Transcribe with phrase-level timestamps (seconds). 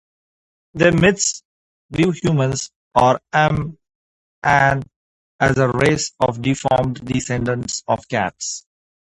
[0.73, 1.43] Their myths
[1.91, 4.83] view humans, or "M'an",
[5.39, 8.65] as a race of deformed descendants of cats.